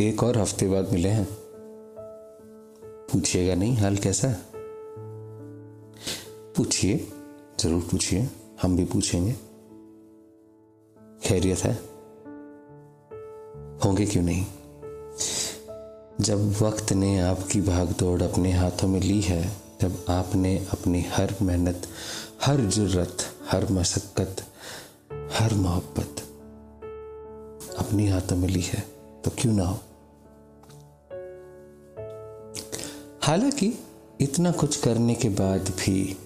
[0.00, 1.28] एक और हफ़्ते बाद मिले हैं।
[3.12, 4.40] पूछिएगा नहीं, हाल कैसा है?
[6.56, 7.12] पूछिए,
[7.60, 8.28] ज़रूर पूछिए,
[8.62, 9.32] हम भी पूछेंगे।
[11.28, 11.74] खैरियत है?
[13.84, 14.46] होंगे क्यों नहीं?
[16.20, 21.86] जब वक्त ने आपकी भागदौड़ अपने हाथों में ली है जब आपने अपनी हर मेहनत,
[22.42, 23.16] हर ज़रूरत,
[23.50, 24.36] हर मशक्क़त,
[25.32, 26.20] हर मोहब्बत
[27.78, 28.93] अपनी हाथों में ली है।
[29.24, 29.78] तो क्यों ना हो?
[33.22, 33.78] हालाँकि
[34.20, 36.16] इतना कुछ करने के बाद भी,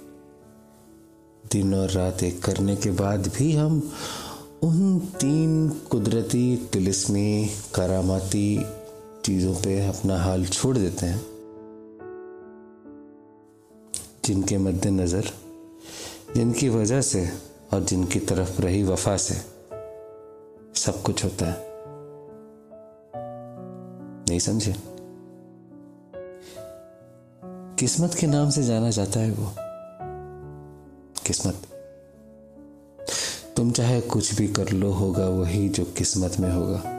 [1.53, 3.93] दिन और रात एक करने के बाद भी हम
[4.63, 8.65] उन तीन कुदरती तिलिस्मी, करामाती
[9.25, 11.21] चीज़ों पे अपना हाल छोड़ देते हैं,
[14.25, 15.31] जिनके मद्देनज़र,
[16.35, 17.29] जिनकी वजह से
[17.73, 19.35] और जिनकी तरफ़ रही वफा से
[20.81, 21.68] सब कुछ होता है।
[24.29, 24.75] नहीं समझे।
[27.79, 29.53] किस्मत के नाम से जाना जाता है वो।
[31.27, 31.55] किस्मत।
[33.57, 36.99] तुम चाहे कुछ भी कर लो, होगा वही जो किस्मत में होगा।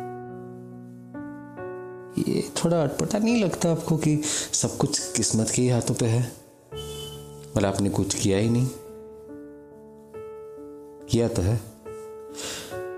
[2.28, 4.22] ये थोड़ा अटपटा नहीं लगता आपको कि
[4.54, 6.32] सब कुछ किस्मत के ही हाथों पे है?
[7.58, 8.68] मतलब आपने कुछ किया ही नहीं।
[11.06, 11.62] किया तो है।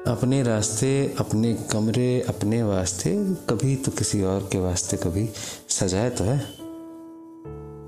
[0.07, 3.16] अपने रास्ते, अपने कमरे, अपने वास्ते,
[3.49, 5.30] कभी तो किसी और के वास्ते कभी
[5.69, 6.39] सजाए तो है?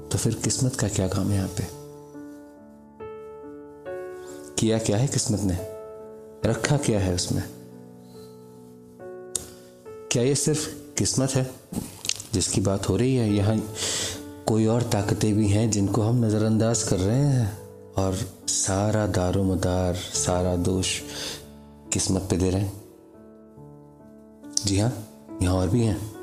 [0.10, 1.68] तो फिर किस्मत का क्या काम है यहाँ पे?
[4.60, 5.58] किया क्या है किस्मत ने?
[6.50, 7.44] रखा क्या है उसमें?
[10.12, 11.52] क्या ये सिर्फ़ किस्मत है
[12.34, 13.34] जिसकी बात हो रही है?
[13.34, 13.74] यहाँ
[14.46, 17.60] कोई और ताकतें भी हैं जिनको हम नज़रअंदाज कर रहे हैं।
[17.98, 18.18] और
[18.48, 21.02] सारा दारो मदार सारा दोष
[21.94, 22.84] किस्मत पे दे रहे हैं।
[24.66, 25.08] जी हाँ
[25.42, 26.14] यहाँ और भी हैं।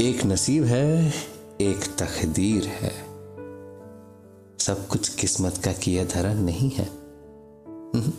[0.00, 1.14] एक नसीब है
[1.60, 2.92] एक तकदीर है।
[4.58, 6.84] सब कुछ किस्मत का किया धरा नहीं है।
[7.94, 8.12] हम्म,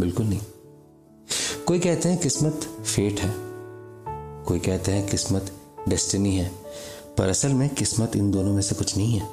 [0.00, 0.40] बिल्कुल नहीं।
[1.66, 2.54] कोई कहते हैं किस्मत
[2.94, 3.34] फेट है।
[4.44, 5.52] कोई कहते हैं किस्मत
[5.88, 6.50] डेस्टिनी है।
[7.18, 9.28] पर असल में किस्मत इन दोनों में से कुछ नहीं है।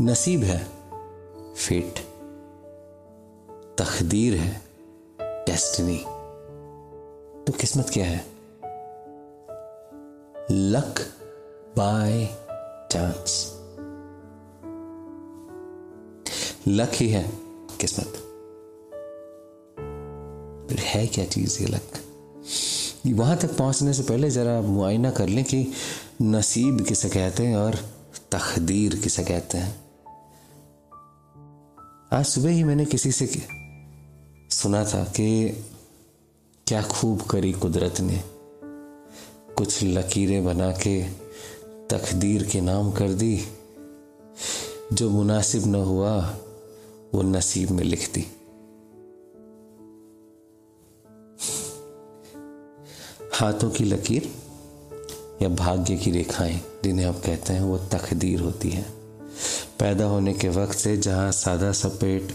[0.00, 0.68] नसीब है
[1.54, 2.05] फेट
[3.78, 4.62] तकदीर है
[5.20, 5.98] डेस्टिनी
[7.44, 8.24] तो किस्मत क्या है?
[10.50, 10.94] लक
[11.76, 12.26] बाय
[12.92, 13.52] चांस
[16.68, 17.32] लक ही है,
[17.80, 18.06] किस्मत।
[20.68, 21.82] फिर है क्या चीज़ ये लक
[23.06, 25.72] वहाँ तक पहुँचने से पहले जरा मुआयना कर लें कि
[26.22, 27.74] नसीब किसे कहते हैं और
[28.32, 29.86] तकदीर किसे कहते हैं।
[32.12, 33.26] आज सुबह ही मैंने किसी से
[34.66, 35.48] सुना था कि
[36.66, 38.22] क्या खूब करी कुदरत ने।
[39.56, 41.04] कुछ लकीरें बना के
[41.90, 43.44] तकदीर के नाम कर दी।
[44.92, 46.38] जो मुनासिब न हुआ,
[47.14, 48.20] वो नसीब में लिख दी।
[53.34, 54.34] हाथों की लकीर
[55.42, 58.82] या भाग्य की रेखाएँ, जिन्हें आप कहते हैं, वो तकदीर होती है।
[59.78, 62.28] पैदा होने के वक्त से जहाँ सादा सपेट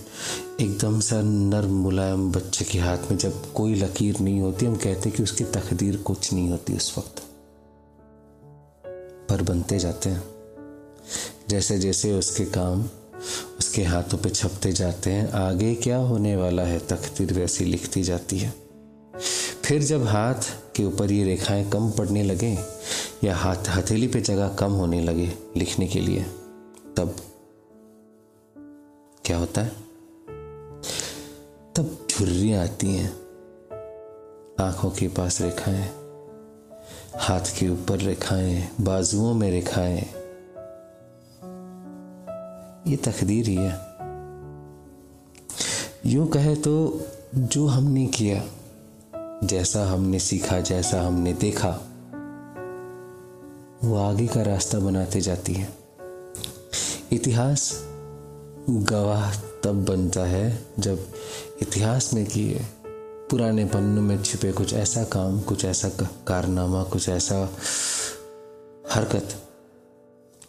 [0.62, 5.10] एकदम सा नर्म मुलायम बच्चे के हाथ में जब कोई लकीर नहीं होती, हम कहते
[5.10, 7.24] हैं कि उसकी तकदीर कुछ नहीं होती उस वक्त।
[9.30, 10.24] पर बनते जाते हैं।
[11.50, 12.86] जैसे जैसे उसके काम
[13.60, 18.40] उसके हाथों पे छपते जाते हैं, आगे क्या होने वाला है तकदीर वैसी लिखती जाती
[18.40, 18.54] है।
[19.64, 22.58] फिर जब हाथ के ऊपर ये रेखाएँ कम पड़ने लगे
[23.24, 26.24] या हाथ हथेली पे जगह कम होने लगे लिखने के लिए,
[26.98, 27.16] तब
[29.26, 29.91] क्या होता है?
[32.22, 33.10] झुर्रियाँ आती हैं।
[34.60, 35.90] आँखों के पास रेखाएँ,
[37.16, 40.02] हाथ के ऊपर रेखाएँ, बाजुओं में रेखाएँ।
[42.88, 43.80] ये तकदीर ही है।
[46.06, 47.02] यूँ कहे तो
[47.36, 48.44] जो हमने किया,
[49.44, 51.82] जैसा हमने सीखा, जैसा हमने देखा,
[53.84, 55.70] वो आगे का रास्ता बनाते जाती है।
[57.12, 57.88] इतिहास
[58.70, 61.08] गवाह तब बनता है जब
[61.62, 62.66] इतिहास में किए
[63.30, 65.90] पुराने पन्नों में छिपे कुछ ऐसा काम, कुछ ऐसा
[66.28, 67.38] कारनामा, कुछ ऐसा
[68.92, 69.36] हरकत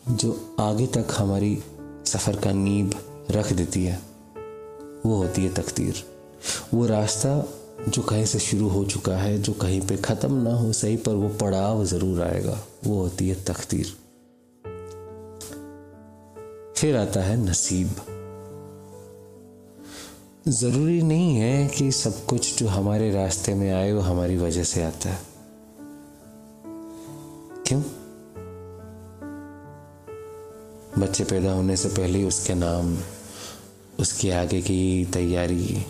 [0.08, 1.62] जो आगे तक हमारी
[2.06, 2.94] सफ़र का नींब
[3.30, 4.00] रख देती है,
[5.06, 6.02] वो होती है तकदीर।
[6.74, 7.34] वो रास्ता
[7.88, 11.14] जो कहीं से शुरू हो चुका है, जो कहीं पे ख़त्म ना हो सही पर
[11.14, 13.94] वो पड़ाव ज़रूर आएगा, वो होती है तकदीर।
[16.76, 17.88] फिर आता है नसीब।
[20.48, 24.82] ज़रूरी नहीं है कि सब कुछ जो हमारे रास्ते में आए वो हमारी वजह से
[24.82, 25.18] आता है।
[27.66, 27.82] क्यों?
[30.98, 32.98] बच्चे पैदा होने से पहले उसके नाम,
[34.00, 35.86] उसके आगे की तैयारी,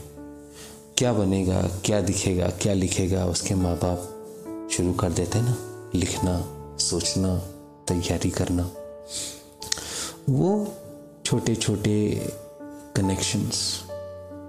[0.99, 5.57] क्या बनेगा, क्या दिखेगा, क्या लिखेगा, उसके माँ बाप शुरू कर देते ना?
[5.95, 6.45] लिखना,
[6.79, 7.39] सोचना,
[7.89, 8.71] तैयारी करना।
[10.31, 10.75] वो
[11.25, 12.27] छोटे छोटे
[12.97, 13.85] कनेक्शंस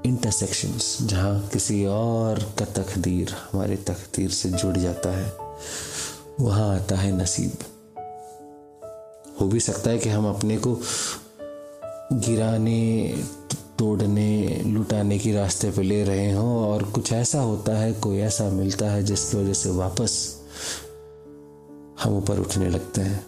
[0.06, 5.34] इंटरसेक्शंस जहाँ किसी और का तकदीर हमारे तकदीर से जुड़ जाता है,
[6.40, 7.52] वहाँ आता है नसीब।
[9.42, 10.80] हो भी सकता है कि हम अपने को
[12.14, 13.24] गिराने,
[13.80, 18.50] तोड़ने, लुटाने की रास्ते पे ले रहे हों और कुछ ऐसा होता है, कोई ऐसा
[18.50, 20.42] मिलता है जिसकी वजह से वापस
[22.04, 23.26] हम ऊपर उठने लगते हैं।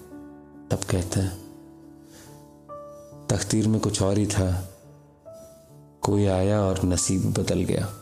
[0.72, 1.38] तब कहते हैं,
[3.28, 4.75] तकदीर में कुछ और ही था।
[6.06, 7.94] कोई आया और नसीब बदल गया।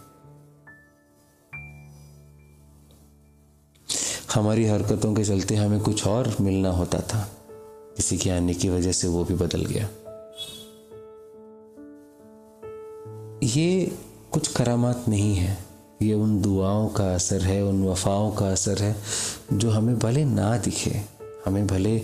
[4.33, 7.31] हमारी हरकतों के चलते हमें कुछ और मिलना होता था।
[7.97, 9.89] किसी के आने की वजह से वो भी बदल गया।
[13.43, 13.97] ये
[14.31, 15.65] कुछ करामात नहीं है।
[16.01, 18.95] ये उन दुआओं का असर है, उन वफाओं का असर है,
[19.53, 21.01] जो हमें भले ना दिखे,
[21.45, 22.01] हमें भले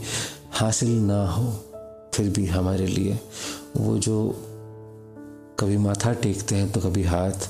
[0.51, 1.51] हासिल ना हो,
[2.13, 3.19] फिर भी हमारे लिए
[3.77, 4.45] वो जो
[5.59, 7.49] कभी माथा टेकते हैं तो कभी हाथ,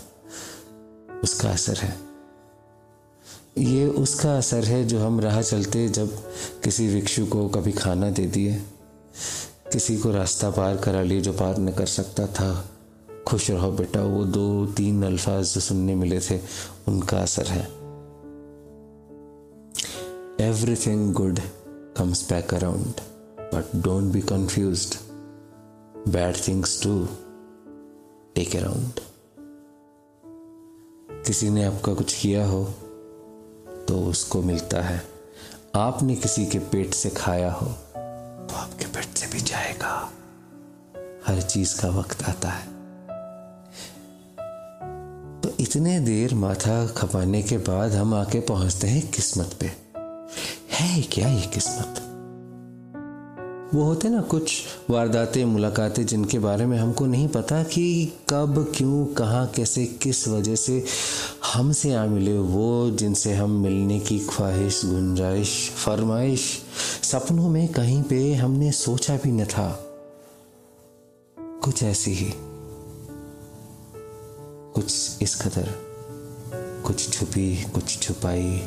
[1.24, 1.94] उसका असर है।
[3.58, 6.16] ये उसका असर है जो हम राह चलते जब
[6.64, 8.56] किसी भिक्षु को कभी खाना दे दिए,
[9.74, 12.52] किसी को रास्ता पार करा लिए जो पार न कर सकता था।
[13.28, 16.40] खुश रहो बेटा, वो दो, तीन अल्फाज जो सुनने मिले थे,
[16.88, 17.64] उनका असर है।
[20.42, 21.40] Everything good
[21.98, 23.02] comes back around
[23.54, 24.88] but don't be confuse
[26.08, 27.08] bad things to
[28.36, 29.00] take around
[31.26, 32.64] किसी ने आपका कुछ किया हो
[33.88, 35.02] तो उसको मिलता है।
[35.76, 40.12] आपने किसी के पेट से खाया हो तो आपके पेट से भी जाएगा।
[41.28, 42.68] हर चीज़ का वक्त आता है।
[45.42, 49.72] तो इतने देर माथा खपाने के बाद हम आके पहुँचते हैं किस्मत पे।
[50.72, 52.06] है क्या ये किस्मत?
[53.74, 59.06] वो होते ना कुछ वारदातें, मुलाकातें जिनके बारे में हमको नहीं पता कि कब, क्यों,
[59.06, 60.86] कहाँ, कैसे, किस वजह से
[61.54, 66.62] हमसे आ मिले वो जिनसे हम मिलने की ख्वाहिश, गुंजाइश, फरमाइश,
[67.04, 69.86] सपनों में कहीं पे हमने सोचा भी न था।
[71.38, 72.34] कुछ ऐसी ही।
[74.74, 75.90] कुछ इस कदर।
[76.86, 78.64] कुछ छुपी, कुछ छुपाई।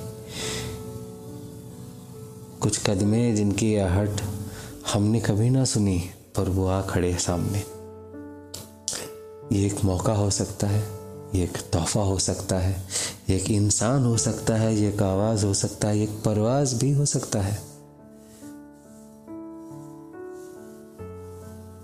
[2.61, 4.21] कुछ कदमे जिनकी आहट
[4.89, 7.59] हमने कभी ना सुनी, पर वो आ खड़े सामने।
[9.57, 10.81] ये एक मौका हो सकता है,
[11.35, 12.89] ये एक तोहफा हो सकता है,
[13.31, 16.93] ये एक इंसान हो सकता है, ये एक आवाज़ हो सकता है एक परवाज भी
[16.93, 17.63] हो सकता है।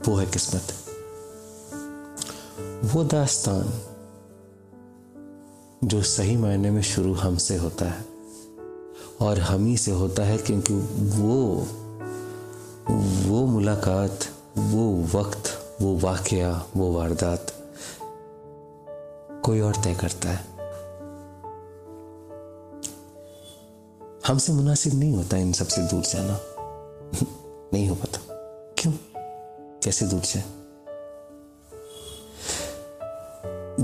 [0.08, 0.62] वो है किस्मत।
[2.84, 3.72] वो दास्तान,
[5.84, 8.04] जो सही मायने में शुरू हमसे होता है,
[9.20, 10.74] और हम ही से होता है, क्योंकि
[11.20, 11.66] वो
[12.90, 14.18] वो मुलाकात,
[14.58, 17.46] वो वक्त, वो वाकया, वो वारदात
[19.44, 20.58] कोई और तय करता है।
[24.26, 26.40] हमसे मुनासिब नहीं होता इन सबसे दूर जाना।
[27.72, 28.18] नहीं हो पाता।
[28.78, 28.92] क्यों?
[29.82, 30.44] कैसे दूर जाए?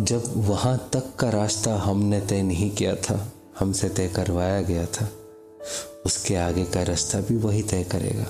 [0.05, 5.09] जब वहाँ तक का रास्ता हमने तय नहीं किया था, हमसे तय करवाया गया था,
[6.07, 8.27] उसके आगे का रास्ता भी वही तय करेगा।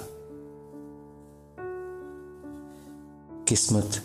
[3.54, 4.00] किस्मत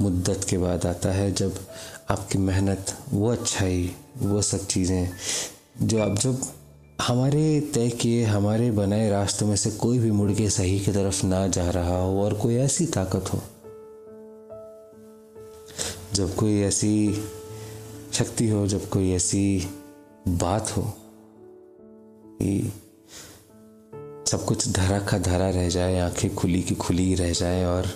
[0.00, 1.54] मुद्दत के बाद आता है जब
[2.10, 5.10] आपकी मेहनत, वो अच्छाई, वो सब चीज़ें
[5.82, 6.42] जो आप जब
[7.02, 11.26] हमारे तय किए, हमारे बनाए रास्तों में से कोई भी मुड़ के सही की तरफ़
[11.26, 13.40] ना जा रहा हो और कोई ऐसी ताकत हो,
[16.14, 17.22] जब कोई ऐसी
[18.12, 19.68] शक्ति हो, जब कोई ऐसी
[20.28, 20.82] बात हो
[22.42, 22.72] कि
[24.34, 27.86] सब कुछ धरा का धरा रह जाए, आँखें खुली की खुली रह जाए और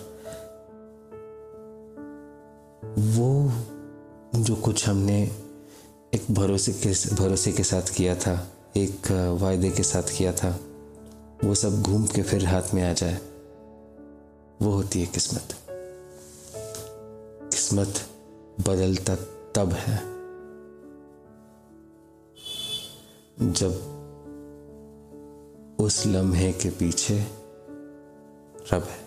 [2.99, 3.53] वो
[4.41, 5.23] जो कुछ हमने
[6.15, 8.37] एक भरोसे के भरोसे के साथ किया था,
[8.77, 10.51] एक वायदे के साथ किया था,
[11.45, 13.19] वो सब घूम के फिर हाथ में आ जाए,
[14.63, 15.55] वो होती है किस्मत।
[17.51, 18.03] किस्मत
[18.69, 19.17] बदलता
[19.57, 20.01] तब है
[23.53, 23.98] जब
[25.81, 27.27] उस लम्हे के पीछे
[28.73, 28.99] रब है।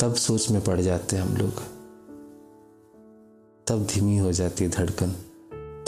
[0.00, 1.52] तब सोच में पड़ जाते हम लोग।
[3.66, 5.12] तब धीमी हो जाती धड़कन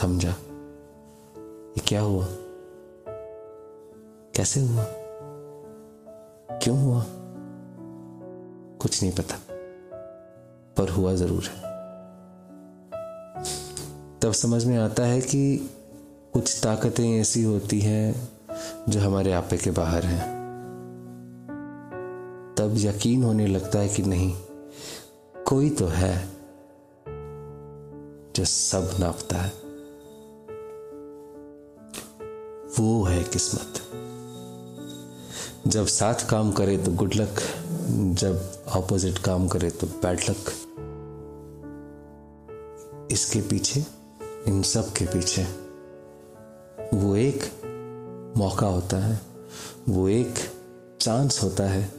[0.01, 2.27] थम जा ये क्या हुआ?
[4.37, 4.85] कैसे हुआ?
[6.59, 7.05] क्यों हुआ?
[8.79, 9.39] कुछ नहीं पता,
[10.79, 11.63] पर हुआ ज़रूर है।
[14.21, 15.71] तब समझ में आता है कि
[16.33, 18.29] कुछ ताकतें ऐसी होती हैं
[18.89, 20.21] जो हमारे आपे के बाहर हैं।
[22.59, 24.33] तब यकीन होने लगता है कि नहीं,
[25.47, 26.29] कोई तो है
[28.37, 29.53] जो सब नापता है।
[32.79, 33.81] वो है किस्मत।
[35.67, 37.41] जब साथ काम करे तो गुड लक
[38.21, 40.53] जब ऑपोजिट काम करे तो बैड लक
[43.13, 43.85] इसके पीछे,
[44.47, 45.70] इन सब के पीछे
[46.95, 47.41] वो एक
[48.37, 49.21] मौका होता है,
[49.89, 50.35] वो एक
[51.01, 51.93] चांस होता है।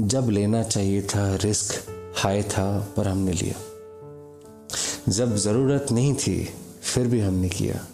[0.00, 1.74] जब लेना चाहिए था रिस्क
[2.16, 3.54] हाई था, पर हमने लिया।
[5.12, 6.48] जब ज़रूरत नहीं थी,
[6.82, 7.86] फिर भी हमने किया,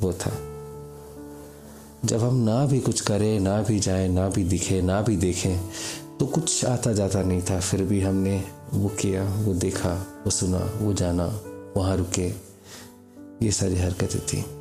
[0.00, 0.30] वो था।
[2.04, 5.58] जब हम ना भी कुछ करें, ना भी जाए, ना भी दिखे, ना भी देखें
[6.20, 10.58] तो कुछ आता जाता नहीं था। फिर भी हमने वो किया, वो देखा, वो सुना,
[10.58, 11.40] वो जाना,
[11.76, 12.28] वहाँ रुके।
[13.42, 14.55] ये सारी हरकतें थी।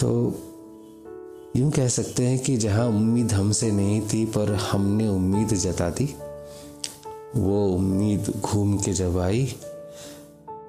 [0.00, 0.34] तो
[1.56, 6.14] यूँ कह सकते हैं कि जहाँ उम्मीद हमसे नहीं थी, पर हमने उम्मीद जता दी।
[7.36, 9.46] वो उम्मीद घूम के जब आई,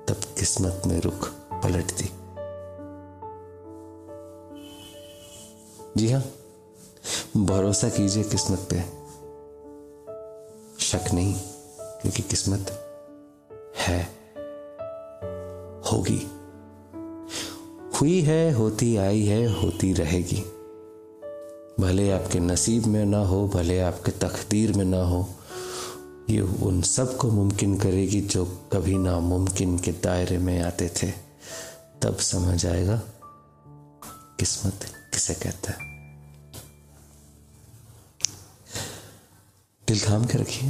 [0.08, 2.10] तब किस्मत में रुख पलट दी।
[5.98, 6.24] जी हाँ
[7.38, 9.04] भरोसा कीजिए किस्मत पे।
[10.80, 11.34] शक नहीं,
[11.80, 12.72] क्योंकि किस्मत
[13.78, 14.02] है,
[15.92, 16.28] होगी।
[18.04, 20.42] हुई है, होती आई है, होती रहेगी।
[21.80, 25.34] भले आपके नसीब में ना हो, भले आपके तकदीर में ना हो,
[26.30, 31.12] ये उन सबको मुमकिन करेगी जो कभी नामुमकिन के दायरे में आते थे।
[32.02, 33.02] तब समझ आएगा
[34.40, 34.80] किस्मत
[35.14, 35.78] किसे कहता है।
[39.88, 40.70] दिल थाम के रखिए।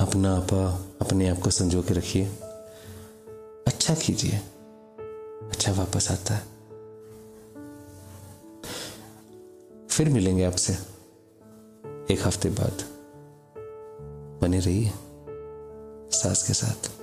[0.00, 2.26] अपना आपा, अपने आप को संजो के रखिए।
[3.66, 4.40] अच्छा कीजिए।
[5.48, 6.52] अच्छा वापस आता है।
[9.88, 10.72] फिर मिलेंगे आपसे,
[12.14, 12.84] एक हफ़्ते बाद।
[14.42, 14.92] बने रहिए
[16.10, 17.01] सास के साथ।